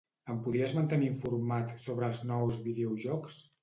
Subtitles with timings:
[0.35, 3.43] Em podries mantenir informat sobre els nous videojocs?